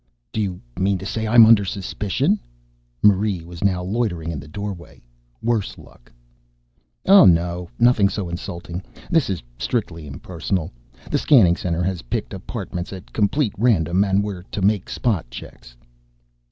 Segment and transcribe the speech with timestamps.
[0.33, 2.39] "Do you mean to say I am under suspicion?"
[3.03, 4.99] Marie was now loitering in the doorway,
[5.43, 6.11] worse luck.
[7.05, 7.69] "Oh, no.
[7.77, 8.81] Nothing so insulting.
[9.11, 10.71] This is strictly impersonal.
[11.11, 15.77] The Scanning Center has picked apartments at complete random and we're to make spot checks."